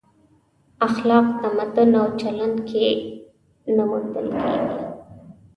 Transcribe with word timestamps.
اخلاق 0.85 1.25
تمدن 1.41 1.91
او 2.01 2.07
چلن 2.21 2.53
کې 2.69 2.87
نه 3.75 3.83
موندل 3.89 4.27
کېږي. 4.41 4.79